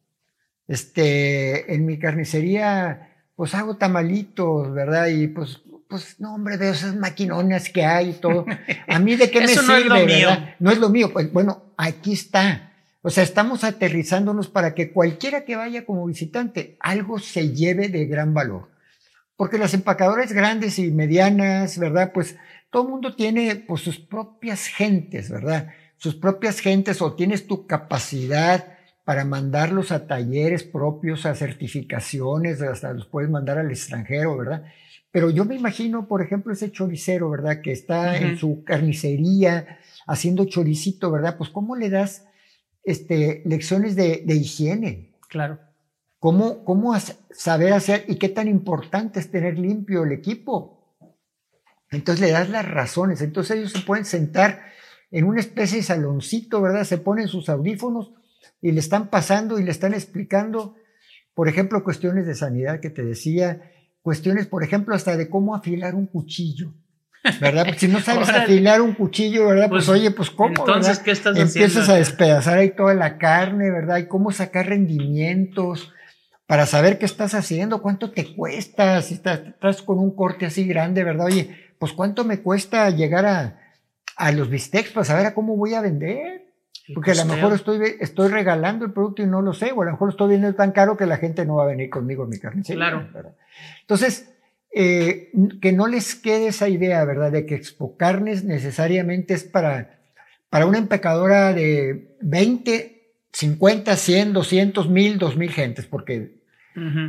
[0.67, 5.07] este, en mi carnicería, pues hago tamalitos, ¿verdad?
[5.07, 8.45] Y pues, pues, no, hombre, de esas maquinonas que hay y todo.
[8.87, 10.39] A mí de qué me Eso sirve, no es lo ¿verdad?
[10.39, 10.55] mío.
[10.59, 11.13] No es lo mío.
[11.13, 12.71] Pues bueno, aquí está.
[13.01, 18.05] O sea, estamos aterrizándonos para que cualquiera que vaya como visitante, algo se lleve de
[18.05, 18.69] gran valor.
[19.35, 22.11] Porque las empacadoras grandes y medianas, ¿verdad?
[22.13, 22.35] Pues
[22.71, 25.67] todo el mundo tiene pues, sus propias gentes, ¿verdad?
[25.97, 32.91] Sus propias gentes o tienes tu capacidad para mandarlos a talleres propios, a certificaciones, hasta
[32.91, 34.63] los puedes mandar al extranjero, ¿verdad?
[35.15, 37.62] Pero yo me imagino, por ejemplo, ese choricero, ¿verdad?
[37.62, 41.38] Que está en su carnicería haciendo choricito, ¿verdad?
[41.38, 42.28] Pues ¿cómo le das
[42.84, 45.15] este, lecciones de, de higiene?
[45.30, 45.60] Claro.
[46.19, 46.93] ¿Cómo, ¿Cómo
[47.32, 50.97] saber hacer y qué tan importante es tener limpio el equipo?
[51.91, 53.21] Entonces le das las razones.
[53.21, 54.63] Entonces ellos se pueden sentar
[55.12, 56.84] en una especie de saloncito, ¿verdad?
[56.84, 58.12] Se ponen sus audífonos
[58.62, 60.75] y le están pasando y le están explicando,
[61.34, 63.71] por ejemplo, cuestiones de sanidad que te decía,
[64.05, 66.75] cuestiones, por ejemplo, hasta de cómo afilar un cuchillo.
[67.41, 67.65] ¿Verdad?
[67.65, 69.67] Porque si no sabes afilar un cuchillo, ¿verdad?
[69.67, 70.49] Pues, pues, oye, pues cómo.
[70.49, 73.97] Entonces, ¿qué estás Empiezas a despedazar ahí toda la carne, ¿verdad?
[73.97, 75.91] Y cómo sacar rendimientos
[76.45, 80.67] para saber qué estás haciendo, cuánto te cuesta, si estás, estás con un corte así
[80.67, 81.25] grande, ¿verdad?
[81.25, 83.59] Oye, pues cuánto me cuesta llegar a,
[84.17, 86.44] a los bistecs para saber a cómo voy a vender.
[86.93, 89.85] Porque a lo mejor estoy, estoy regalando el producto y no lo sé, o a
[89.85, 92.27] lo mejor estoy viendo tan caro que la gente no va a venir conmigo a
[92.27, 92.61] mi carne.
[92.63, 93.07] Claro.
[93.81, 94.35] Entonces,
[94.71, 97.31] eh, que no les quede esa idea, ¿verdad?
[97.31, 99.99] De que Expo Carnes necesariamente es para,
[100.49, 106.41] para una empecadora de 20, 50, 100, 200, 1000, 2000 gentes, porque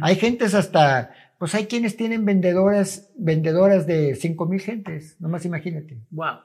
[0.00, 5.98] hay gentes hasta, pues hay quienes tienen vendedoras, vendedoras de 5000 gentes, nomás imagínate.
[6.10, 6.38] Wow.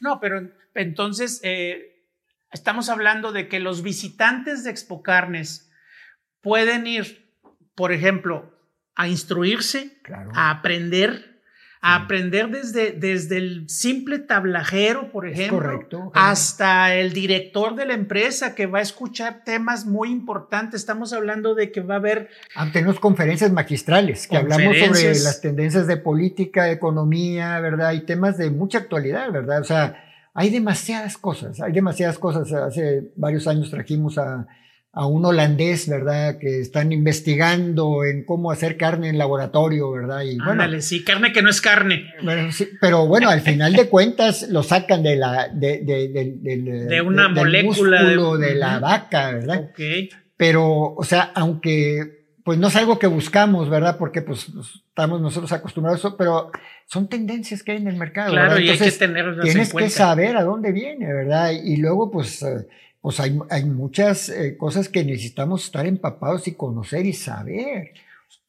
[0.00, 1.93] No, pero entonces, eh,
[2.54, 5.72] Estamos hablando de que los visitantes de Expo Carnes
[6.40, 7.28] pueden ir,
[7.74, 8.54] por ejemplo,
[8.94, 10.00] a instruirse,
[10.34, 11.42] a aprender,
[11.80, 15.80] a aprender desde, desde el simple tablajero, por ejemplo,
[16.14, 20.80] hasta el director de la empresa que va a escuchar temas muy importantes.
[20.80, 22.28] Estamos hablando de que va a haber...
[22.54, 27.94] Ah, tenemos conferencias magistrales que hablamos sobre las tendencias de política, economía, ¿verdad?
[27.94, 29.60] Y temas de mucha actualidad, ¿verdad?
[29.60, 32.52] O sea, hay demasiadas cosas, hay demasiadas cosas.
[32.52, 34.46] Hace varios años trajimos a,
[34.96, 36.38] un holandés, ¿verdad?
[36.38, 40.22] Que están investigando en cómo hacer carne en laboratorio, ¿verdad?
[40.22, 42.12] Y bueno, sí, carne que no es carne.
[42.80, 48.54] pero bueno, al final de cuentas lo sacan de la de, de, una molécula de,
[48.54, 49.70] la vaca, ¿verdad?
[49.70, 49.80] Ok.
[50.36, 53.96] Pero, o sea, aunque pues no es algo que buscamos, ¿verdad?
[53.98, 54.46] Porque pues
[54.88, 56.52] estamos nosotros acostumbrados a eso, pero
[56.86, 58.32] son tendencias que hay en el mercado.
[58.32, 61.52] Claro, y hay que tenerlas Tienes que saber a dónde viene, ¿verdad?
[61.52, 62.44] Y luego, pues,
[63.00, 67.92] pues hay, hay muchas eh, cosas que necesitamos estar empapados y conocer y saber.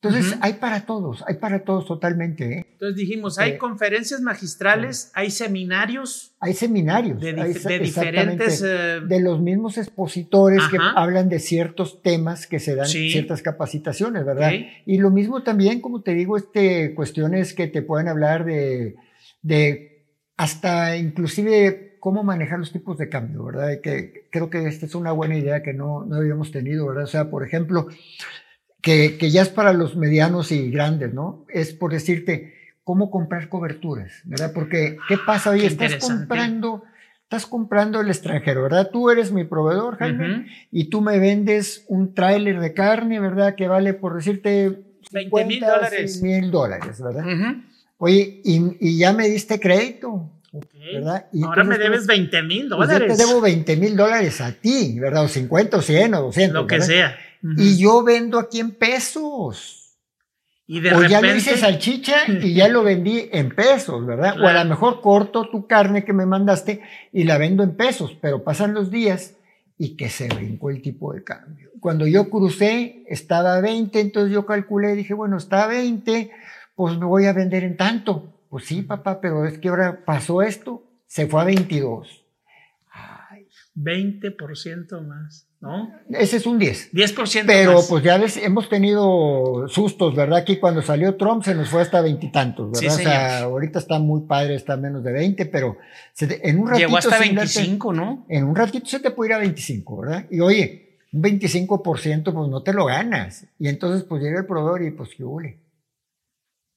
[0.02, 2.60] Entonces, hay para todos, hay para todos totalmente.
[2.60, 2.66] ¿eh?
[2.74, 6.36] Entonces dijimos, hay conferencias magistrales, hay seminarios.
[6.40, 7.20] Hay seminarios.
[7.20, 7.34] De,
[7.80, 8.62] diferentes...
[8.64, 14.26] Eh, de los mismos expositores que hablan de ciertos temas que se dan ciertas capacitaciones,
[14.26, 14.52] ¿verdad?
[14.86, 18.96] Y lo mismo también, como te digo, este, cuestiones que te pueden hablar de,
[19.42, 20.06] de
[20.38, 23.82] hasta inclusive cómo manejar los tipos de cambio, ¿verdad?
[23.82, 27.06] que creo que esta es una buena idea que no, no habíamos tenido, ¿verdad?
[27.06, 27.88] O sea, por ejemplo,
[28.86, 31.44] que, ya es para los medianos y grandes, ¿no?
[31.50, 34.52] Es por decirte, cómo comprar coberturas, ¿verdad?
[34.54, 35.66] Porque, ¿qué pasa hoy?
[35.66, 36.84] Estás comprando,
[37.24, 38.92] estás comprando el extranjero, ¿verdad?
[38.94, 43.56] Tú eres mi proveedor, Jaime, y tú me vendes un tráiler de carne, ¿verdad?
[43.56, 46.22] Que vale, por decirte, 20 mil dólares.
[46.22, 47.26] mil dólares, ¿verdad?
[47.98, 50.32] Oye, y, ya me diste crédito.
[50.94, 51.26] ¿verdad?
[51.34, 53.08] Y Ahora me debes 20 mil dólares.
[53.08, 55.24] Pues yo te debo 20 mil dólares a ti, ¿verdad?
[55.26, 56.54] O 50 o 100 o 200.
[56.54, 57.18] Lo que sea
[57.58, 59.82] y yo vendo aquí en pesos.
[60.68, 64.42] Y de o ya lo hice salchicha y ya lo vendí en pesos, ¿verdad?
[64.42, 66.82] O a lo mejor corto tu carne que me mandaste
[67.12, 69.36] y la vendo en pesos, pero pasan los días
[69.78, 71.70] y que se brincó el tipo de cambio.
[71.80, 76.32] Cuando yo crucé estaba a 20, entonces yo calculé, dije, bueno, está a 20,
[76.74, 78.34] pues me voy a vender en tanto.
[78.50, 82.26] Pues sí, papá, pero es que ahora pasó esto, se fue a 22.
[83.76, 85.92] 20% más, ¿no?
[86.12, 86.94] Ese es un 10.
[86.94, 90.38] 10% Pero pues ya hemos tenido sustos, ¿verdad?
[90.40, 92.94] Aquí cuando salió Trump se nos fue hasta veintitantos, ¿verdad?
[92.94, 95.78] o sea, ahorita está muy padre, está menos de 20, pero
[96.20, 96.88] en un ratito...
[96.88, 98.26] Llegó hasta 25, ¿no?
[98.30, 100.26] En un ratito se te puede ir a 25, ¿verdad?
[100.30, 103.48] Y oye, un 25% pues no te lo ganas.
[103.58, 105.60] Y entonces pues llega el proveedor y pues qué huele.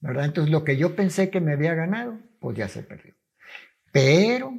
[0.01, 0.25] ¿Verdad?
[0.25, 3.15] Entonces lo que yo pensé que me había ganado, pues ya se perdió.
[3.93, 4.53] Pero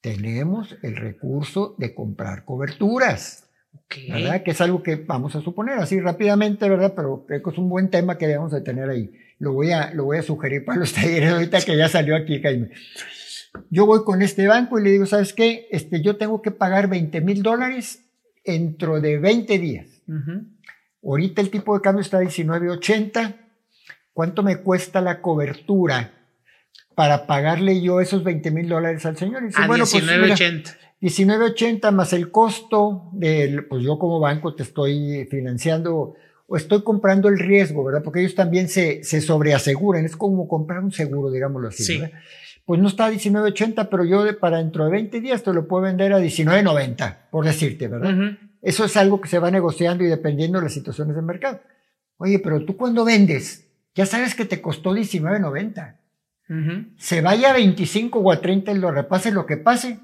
[0.00, 3.45] tenemos el recurso de comprar coberturas.
[4.08, 4.42] ¿Verdad?
[4.42, 6.92] Que es algo que vamos a suponer así rápidamente, ¿verdad?
[6.96, 9.12] Pero creo que es un buen tema que debemos de tener ahí.
[9.38, 12.40] Lo voy a, lo voy a sugerir para los talleres ahorita que ya salió aquí,
[12.42, 12.70] Jaime.
[13.70, 15.68] Yo voy con este banco y le digo, ¿sabes qué?
[15.70, 18.04] Este, yo tengo que pagar 20 mil dólares
[18.44, 19.86] dentro de 20 días.
[21.02, 23.34] Ahorita el tipo de cambio está a 19.80.
[24.12, 26.12] ¿Cuánto me cuesta la cobertura
[26.94, 29.44] para pagarle yo esos 20 mil dólares al señor?
[29.44, 30.62] Y a bueno, 19.80.
[30.62, 36.14] Pues, 19.80 más el costo del, pues yo como banco te estoy financiando
[36.46, 38.02] o estoy comprando el riesgo, ¿verdad?
[38.02, 42.18] Porque ellos también se, se sobreaseguran, es como comprar un seguro, digámoslo así, ¿verdad?
[42.64, 45.68] Pues no está a 19.80, pero yo de, para dentro de 20 días te lo
[45.68, 48.36] puedo vender a 19.90, por decirte, ¿verdad?
[48.62, 51.60] Eso es algo que se va negociando y dependiendo de las situaciones del mercado.
[52.16, 55.96] Oye, pero tú cuando vendes, ya sabes que te costó 19.90.
[56.96, 60.00] Se vaya a 25 o a 30 y lo repase lo que pase,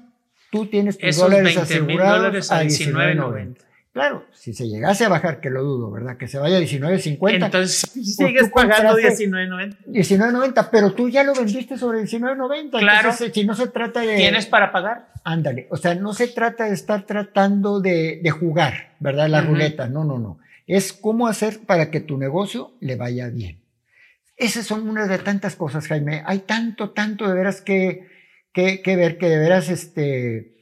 [0.53, 3.57] tú tienes tus dólares asegurados a 19.90.
[3.91, 6.17] Claro, si se llegase a bajar, que lo dudo, ¿verdad?
[6.17, 7.45] Que se vaya a 19.50.
[7.45, 9.85] Entonces pues sigues pagando 19.90.
[9.87, 12.69] 19.90, pero tú ya lo vendiste sobre 19.90.
[12.79, 13.09] Claro.
[13.09, 14.15] Entonces, si no se trata de.
[14.15, 15.09] ¿Tienes para pagar?
[15.23, 15.67] Ándale.
[15.71, 19.27] O sea, no se trata de estar tratando de, jugar, ¿verdad?
[19.29, 19.87] La ruleta.
[19.87, 20.39] No, no, no.
[20.67, 23.59] Es cómo hacer para que tu negocio le vaya bien.
[24.37, 26.23] Esas son una de tantas cosas, Jaime.
[26.25, 28.07] Hay tanto, tanto de veras que,
[28.53, 30.53] que, que ver, que de veras, este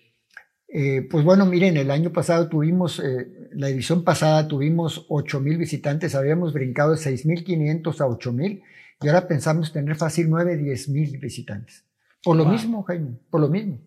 [0.74, 5.58] eh, pues bueno, miren, el año pasado tuvimos, eh, la edición pasada tuvimos 8 mil
[5.58, 8.64] visitantes, habíamos brincado de 6.500 a 8 mil
[9.02, 11.84] y ahora pensamos tener fácil 9, 10 mil visitantes.
[12.24, 13.82] Por lo mismo, Jaime, por lo mismo.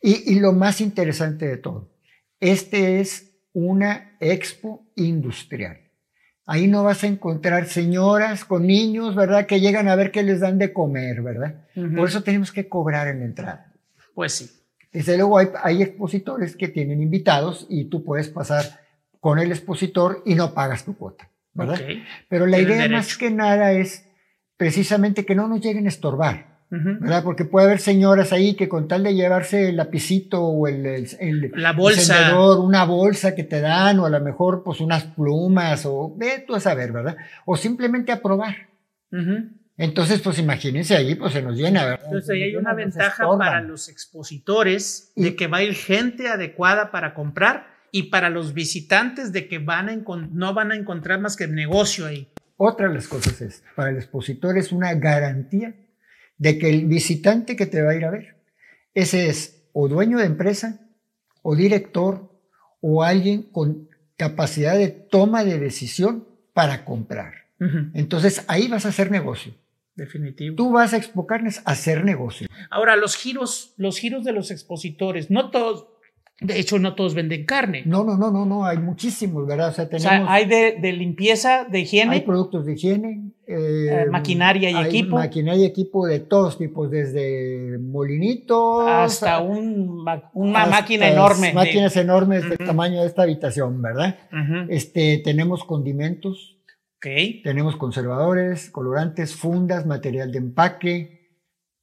[0.00, 1.92] Y, y lo más interesante de todo,
[2.40, 5.81] este es una expo industrial.
[6.44, 9.46] Ahí no vas a encontrar señoras con niños, ¿verdad?
[9.46, 11.66] Que llegan a ver qué les dan de comer, ¿verdad?
[11.96, 13.72] Por eso tenemos que cobrar en la entrada.
[14.14, 14.50] Pues sí.
[14.92, 18.80] Desde luego hay, expositores que tienen invitados y tú puedes pasar
[19.20, 21.80] con el expositor y no pagas tu cuota, ¿verdad?
[22.28, 24.04] Pero la idea más que nada es
[24.56, 27.22] precisamente que no nos lleguen a estorbar, ¿verdad?
[27.22, 31.06] Porque puede haber señoras ahí que con tal de llevarse el lapicito o el,
[31.54, 36.14] la bolsa, una bolsa que te dan o a lo mejor pues unas plumas o
[36.16, 37.16] ve tú a saber, ¿verdad?
[37.44, 38.70] O simplemente a probar.
[39.76, 42.06] Entonces, pues imagínense ahí, pues se nos llena, ¿verdad?
[42.06, 46.90] Entonces ahí hay una ventaja para los expositores de que va a ir gente adecuada
[46.90, 49.96] para comprar y para los visitantes de que van a
[50.30, 52.28] no van a encontrar más que negocio ahí.
[52.56, 55.74] Otra de las cosas es, para el expositor es una garantía
[56.38, 58.36] de que el visitante que te va a ir a ver,
[58.94, 60.80] ese es o dueño de empresa,
[61.42, 62.30] o director,
[62.80, 67.34] o alguien con capacidad de toma de decisión para comprar.
[67.94, 69.54] Entonces ahí vas a hacer negocio.
[69.94, 70.56] Definitivo.
[70.56, 72.48] Tú vas a expocarles a hacer negocio.
[72.70, 75.86] Ahora, los giros, los giros de los expositores, no todos,
[76.40, 77.82] de hecho, no todos venden carne.
[77.86, 79.68] No, no, no, no, no, hay muchísimos, ¿verdad?
[79.68, 82.14] O sea, tenemos, hay de, limpieza, de higiene.
[82.14, 83.32] Hay productos de higiene.
[83.46, 85.16] Eh, maquinaria y equipo.
[85.16, 88.88] Maquinaria y equipo de todos tipos, desde molinitos.
[88.88, 91.52] Hasta un, una máquina enorme.
[91.52, 94.16] Máquinas enormes del tamaño de esta habitación, ¿verdad?
[94.68, 96.56] este, tenemos condimentos
[97.42, 101.21] tenemos conservadores, colorantes, fundas, material de empaque,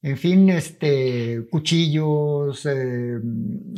[0.01, 3.19] en fin, este, cuchillos, eh,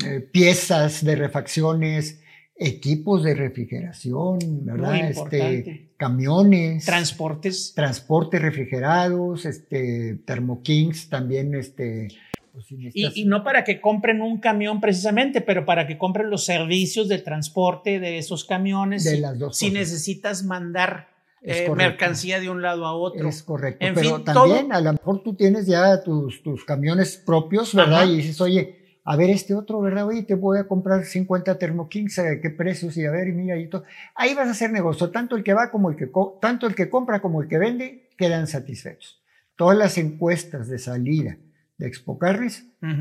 [0.05, 2.21] eh, piezas de refacciones,
[2.55, 5.09] equipos de refrigeración, ¿verdad?
[5.09, 6.85] Este, camiones.
[6.85, 7.73] Transportes.
[7.75, 12.09] Transportes refrigerados, este, thermokings también, este,
[12.53, 17.07] pues y, no para que compren un camión precisamente, pero para que compren los servicios
[17.07, 19.05] de transporte de esos camiones.
[19.05, 19.57] De las dos.
[19.57, 21.10] Si necesitas mandar
[21.41, 23.27] eh, mercancía de un lado a otro.
[23.27, 23.85] Es correcto.
[23.95, 28.07] Pero también a lo mejor tú tienes ya tus, tus camiones propios, ¿verdad?
[28.07, 30.05] Y dices, oye, a ver este otro, ¿verdad?
[30.05, 32.95] Oye, te voy a comprar 50 Thermokings, ¿qué precios?
[32.97, 33.83] Y a ver, y mira, y todo.
[34.13, 35.09] Ahí vas a hacer negocio.
[35.09, 38.09] Tanto el que va como el que, tanto el que compra como el que vende
[38.17, 39.23] quedan satisfechos.
[39.55, 41.37] Todas las encuestas de salida
[41.77, 42.19] de Expo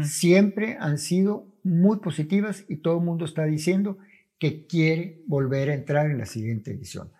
[0.03, 3.99] siempre han sido muy positivas y todo el mundo está diciendo
[4.39, 7.11] que quiere volver a entrar en la siguiente edición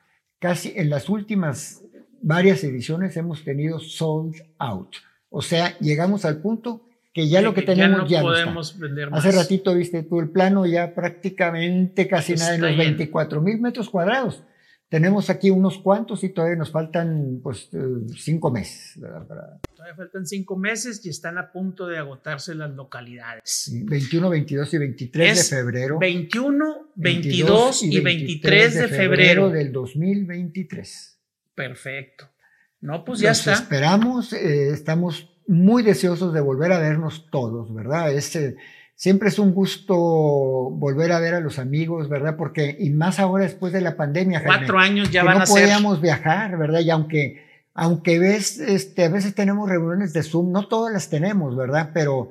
[0.41, 1.83] casi en las últimas
[2.21, 4.97] varias ediciones hemos tenido sold out.
[5.29, 9.25] O sea, llegamos al punto que ya lo que tenemos ya, no, podemos Vender más.
[9.25, 13.91] Hace ratito viste tú el plano ya prácticamente casi nada en los 24 mil metros
[13.91, 14.43] cuadrados.
[14.91, 17.79] Tenemos aquí unos cuantos y todavía nos faltan pues eh,
[18.17, 18.99] cinco meses.
[18.99, 23.71] Todavía faltan cinco meses y están a punto de agotarse las localidades.
[23.73, 25.99] 21, 22 y 23 de febrero.
[26.01, 29.51] 21, 22 y 23, de febrero.
[29.51, 31.21] del 2023.
[31.55, 32.29] Perfecto.
[32.81, 33.53] No, pues ya está.
[33.53, 38.13] Esperamos, eh, estamos muy deseosos de volver a vernos todos, ¿verdad?
[38.13, 38.57] Este
[39.01, 42.37] Siempre es un gusto volver a ver a los amigos, ¿verdad?
[42.37, 44.45] Porque, y más ahora después de la pandemia.
[44.45, 45.57] Cuatro años ya van a ser.
[45.57, 46.81] No podíamos viajar, ¿verdad?
[46.81, 47.43] Y aunque,
[47.73, 51.93] aunque ves, este, a veces tenemos reuniones de Zoom, no todas las tenemos, ¿verdad?
[51.95, 52.29] Pero,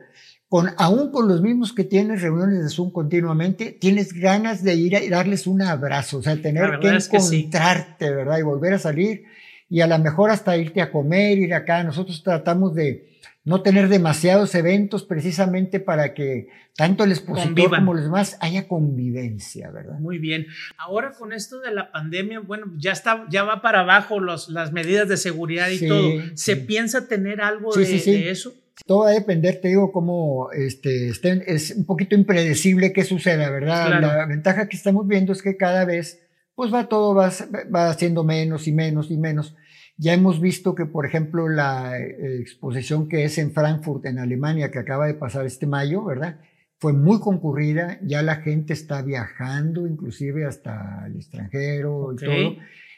[0.47, 4.93] con, aún con los mismos que tienes reuniones de Zoom continuamente, tienes ganas de ir
[4.93, 8.37] y darles un abrazo, o sea, tener que encontrarte, ¿verdad?
[8.37, 9.23] Y volver a salir
[9.71, 11.83] y a lo mejor hasta irte a comer, ir acá.
[11.83, 13.08] Nosotros tratamos de
[13.49, 19.71] no tener demasiados eventos precisamente para que tanto el expositor como los demás haya convivencia,
[19.71, 19.97] ¿verdad?
[19.97, 20.45] Muy bien.
[20.77, 24.71] Ahora con esto de la pandemia, bueno, ya está, ya va para abajo los, las
[24.71, 26.11] medidas de seguridad y todo.
[26.35, 28.53] ¿Se piensa tener algo de, de, eso?
[28.85, 33.99] Todo va a depender, te digo, cómo este, es un poquito impredecible qué suceda, ¿verdad?
[33.99, 36.21] La ventaja que estamos viendo es que cada vez,
[36.53, 37.33] pues va todo, va,
[37.73, 39.55] va haciendo menos y menos y menos.
[40.01, 44.71] Ya hemos visto que, por ejemplo, la eh, exposición que es en Frankfurt, en Alemania,
[44.71, 46.39] que acaba de pasar este mayo, ¿verdad?
[46.77, 52.55] Fue muy concurrida, ya la gente está viajando, inclusive hasta el extranjero y todo.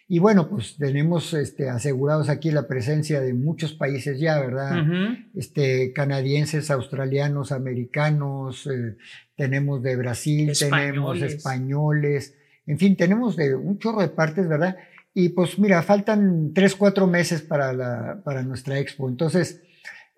[0.08, 4.86] Y bueno, pues tenemos este, asegurados aquí la presencia de muchos países ya, ¿verdad?
[5.34, 8.97] este, canadienses, australianos, americanos, eh,
[9.36, 12.36] tenemos de Brasil, tenemos españoles,
[12.68, 14.78] en fin, tenemos de un chorro de partes, ¿verdad?
[15.14, 19.09] Y pues mira, faltan tres, cuatro meses para, la, para nuestra expo.
[19.09, 19.62] Entonces,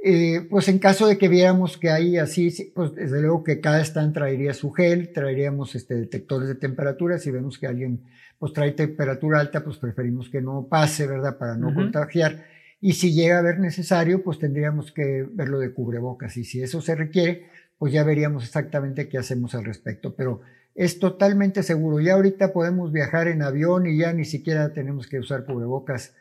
[0.05, 3.81] eh, pues en caso de que viéramos que hay así, pues desde luego que cada
[3.81, 7.17] stand traería su gel, traeríamos este, detectores de temperatura.
[7.17, 8.03] Si vemos que alguien
[8.37, 11.37] pues trae temperatura alta, pues preferimos que no pase, ¿verdad?
[11.37, 12.43] Para no contagiar.
[12.81, 16.35] Y si llega a ver necesario, pues tendríamos que verlo de cubrebocas.
[16.35, 20.13] Y si eso se requiere, pues ya veríamos exactamente qué hacemos al respecto.
[20.13, 20.41] Pero
[20.76, 21.99] es totalmente seguro.
[21.99, 26.13] Ya ahorita podemos viajar en avión y ya ni siquiera tenemos que usar cubrebocas.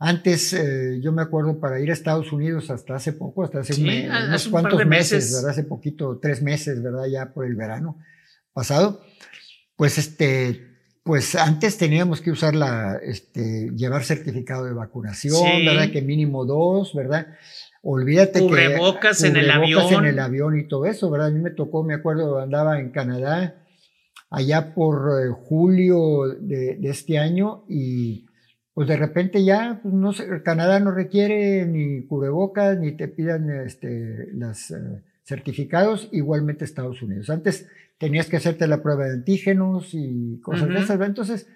[0.00, 3.74] Antes, eh, yo me acuerdo para ir a Estados Unidos hasta hace poco, hasta hace
[3.82, 5.50] unos cuantos meses, ¿verdad?
[5.50, 7.06] Hace poquito, tres meses, ¿verdad?
[7.10, 7.98] Ya por el verano
[8.52, 9.02] pasado.
[9.74, 10.68] Pues este,
[11.02, 15.90] pues antes teníamos que usar la, este, llevar certificado de vacunación, ¿verdad?
[15.90, 17.26] Que mínimo dos, ¿verdad?
[17.82, 19.28] Olvídate cubrebocas que...
[19.28, 20.04] en el avión.
[20.04, 21.28] en el avión y todo eso, ¿verdad?
[21.28, 23.64] A mí me tocó, me acuerdo, andaba en Canadá
[24.30, 28.26] allá por eh, julio de, este año y
[28.74, 33.50] pues de repente ya, pues no sé, Canadá no requiere ni cubrebocas ni te pidan
[33.50, 37.28] este, los eh, certificados, igualmente Estados Unidos.
[37.28, 37.68] Antes
[37.98, 41.48] tenías que hacerte la prueba de antígenos y cosas de esas, entonces,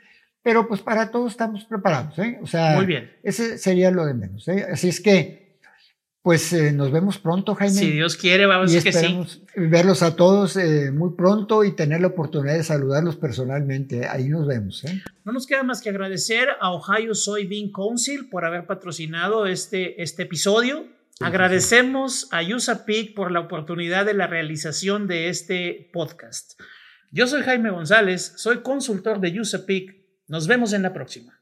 [0.43, 2.39] pero pues para todo estamos preparados, ¿eh?
[2.43, 3.13] O sea, Muy bien.
[3.23, 4.67] ese sería lo de menos, ¿eh?
[4.71, 5.42] Así es que
[6.23, 7.75] pues eh, nos vemos pronto, Jaime.
[7.75, 9.19] Si Dios quiere, vamos a que sí.
[9.57, 14.07] verlos a todos eh, muy pronto y tener la oportunidad de saludarlos personalmente.
[14.07, 14.85] Ahí nos vemos.
[14.85, 15.03] ¿eh?
[15.25, 20.23] No nos queda más que agradecer a Ohio Soybean Council por haber patrocinado este, este
[20.23, 20.87] episodio.
[21.19, 26.61] Agradecemos a USAPIC por la oportunidad de la realización de este podcast.
[27.11, 29.97] Yo soy Jaime González, soy consultor de USAPIC.
[30.29, 31.42] Nos vemos en la próxima.